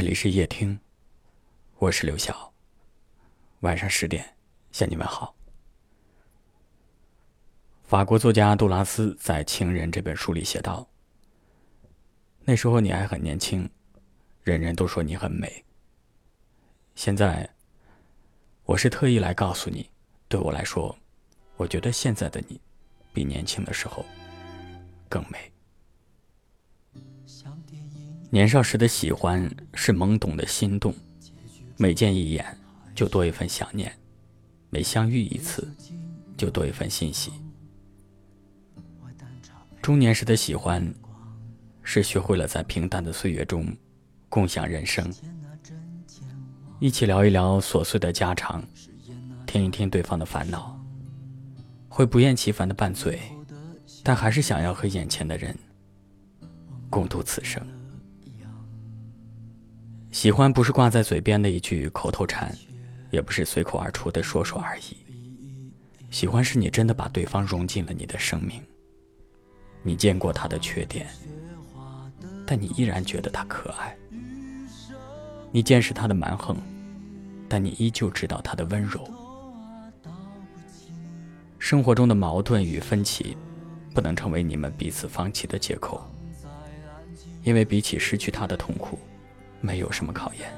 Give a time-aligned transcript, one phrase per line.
[0.00, 0.80] 这里是夜听，
[1.76, 2.50] 我是刘晓。
[3.60, 4.34] 晚上十点
[4.72, 5.34] 向你们好。
[7.84, 10.88] 法国作家杜拉斯在《情人》这本书里写道
[12.46, 13.68] ：“那时候你还很年轻，
[14.42, 15.62] 人人都说你很美。
[16.94, 17.46] 现在，
[18.64, 19.90] 我是特意来告诉你，
[20.28, 20.98] 对我来说，
[21.58, 22.58] 我觉得现在的你，
[23.12, 24.02] 比年轻的时候
[25.10, 25.52] 更美。”
[28.32, 30.94] 年少时的喜欢是懵懂的心动，
[31.76, 32.56] 每见一眼
[32.94, 33.92] 就多一份想念，
[34.70, 35.68] 每相遇一次
[36.36, 37.32] 就多一份欣喜。
[39.82, 40.94] 中年时的喜欢
[41.82, 43.66] 是学会了在平淡的岁月中
[44.28, 45.12] 共享人生，
[46.78, 48.62] 一起聊一聊琐碎的家常，
[49.44, 50.80] 听一听对方的烦恼，
[51.88, 53.18] 会不厌其烦的拌嘴，
[54.04, 55.58] 但还是想要和眼前的人
[56.88, 57.60] 共度此生。
[60.10, 62.52] 喜欢不是挂在嘴边的一句口头禅，
[63.10, 64.96] 也不是随口而出的说说而已。
[66.10, 68.60] 喜欢是你真的把对方融进了你的生命。
[69.82, 71.06] 你见过他的缺点，
[72.44, 73.96] 但你依然觉得他可爱。
[75.52, 76.56] 你见识他的蛮横，
[77.48, 79.08] 但你依旧知道他的温柔。
[81.58, 83.36] 生活中的矛盾与分歧，
[83.94, 86.04] 不能成为你们彼此放弃的借口，
[87.44, 88.98] 因为比起失去他的痛苦。
[89.60, 90.50] 没有什么考验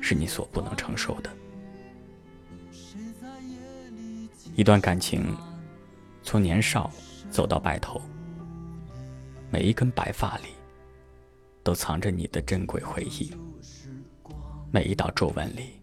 [0.00, 1.30] 是你所不能承受的。
[4.54, 5.36] 一段感情
[6.22, 6.90] 从年少
[7.30, 8.00] 走到白头，
[9.50, 10.48] 每一根白发里
[11.62, 13.32] 都藏着你的珍贵回忆，
[14.70, 15.80] 每一道皱纹里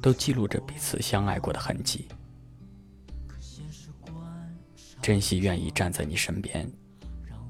[0.00, 2.08] 都记录着彼此相爱过的痕迹。
[5.02, 6.66] 珍惜愿意站在你身边，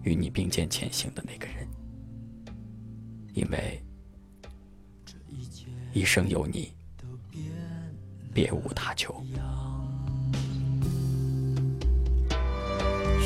[0.02, 1.68] 与你并肩前行的那个人。
[3.34, 3.82] 因为
[5.92, 6.72] 一生有你，
[8.32, 9.12] 别无他求。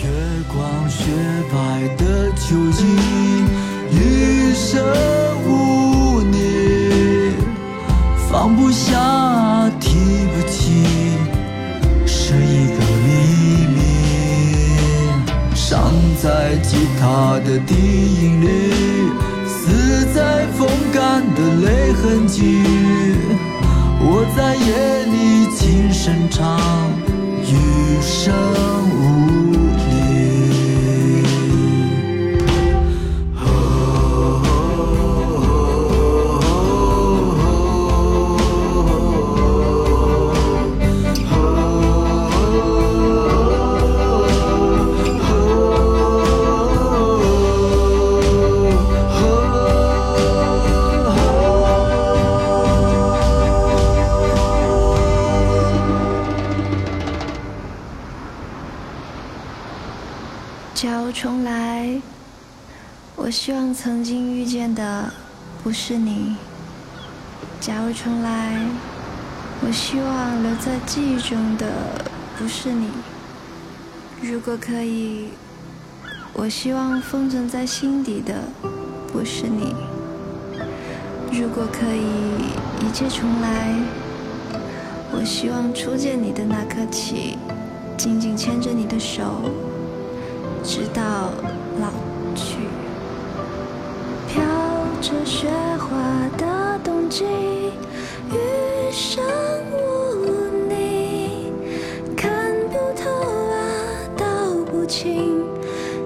[0.00, 0.08] 月
[0.50, 1.04] 光雪
[1.52, 2.84] 白的秋季，
[3.92, 4.82] 余生
[5.44, 7.34] 无你，
[8.30, 10.82] 放不下，提不起，
[12.06, 13.06] 是一个秘
[13.76, 13.78] 密，
[15.54, 18.46] 伤在吉他的低音里。
[19.68, 22.62] 死在风干的泪痕迹，
[24.00, 26.58] 我在夜里轻声唱，
[63.28, 65.12] 我希望曾经遇见的
[65.62, 66.34] 不是你。
[67.60, 68.58] 假如重来，
[69.60, 71.66] 我希望留在记忆中的
[72.38, 72.88] 不是你。
[74.22, 75.28] 如果可以，
[76.32, 78.34] 我希望封存在心底的
[79.12, 79.74] 不是你。
[81.30, 82.08] 如果可以
[82.80, 83.74] 一切重来，
[85.12, 87.36] 我希望初见你的那刻起，
[87.94, 89.50] 紧紧牵着你的手。
[90.64, 91.30] 直到
[91.78, 91.90] 老
[92.34, 92.56] 去，
[104.88, 105.44] 不清。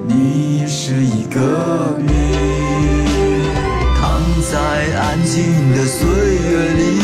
[0.08, 2.12] 你是一个谜，
[4.00, 4.20] 躺
[4.50, 4.58] 在
[4.98, 6.98] 安静的岁月里，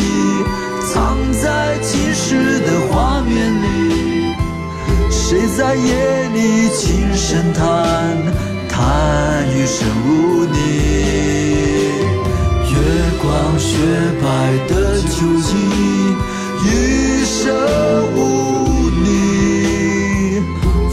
[0.91, 4.35] 藏在侵蚀的画面里，
[5.09, 7.15] 谁在夜里轻？
[7.15, 7.63] 声叹，
[8.67, 10.57] 叹余生无你。
[12.73, 12.75] 月
[13.21, 13.77] 光雪
[14.21, 14.27] 白
[14.67, 15.55] 的秋季，
[16.65, 17.55] 余生
[18.17, 18.38] 无。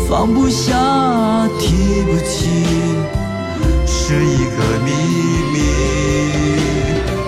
[0.09, 0.73] 放不下，
[1.59, 2.49] 提不起，
[3.87, 4.91] 是一个秘
[5.53, 5.57] 密。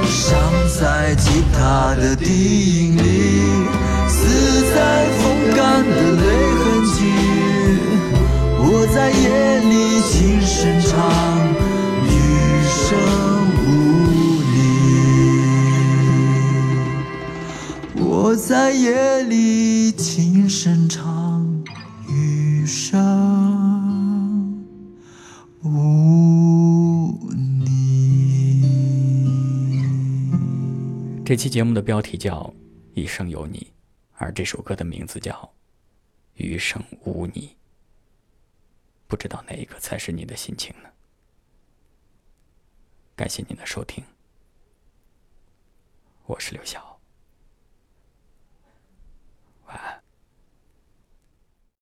[0.06, 0.38] 伤
[0.78, 3.02] 在吉他的低音里，
[4.08, 4.16] 死
[4.72, 5.20] 在风
[5.56, 6.22] 干的泪
[6.54, 6.64] 痕
[6.94, 6.96] 迹。
[8.60, 10.88] 我在夜里轻声唱，
[12.04, 12.08] 余
[12.62, 12.86] 生
[13.64, 13.66] 无
[14.54, 14.56] 你。
[18.04, 20.27] 我在夜里轻
[31.28, 32.40] 这期节目的标题叫
[32.94, 33.58] 《一生有你》，
[34.14, 35.34] 而这首歌的名字叫
[36.36, 37.48] 《余生无你》。
[39.06, 40.88] 不知道哪一个才是你的心情呢？
[43.14, 44.02] 感谢您的收听，
[46.24, 46.97] 我是刘晓。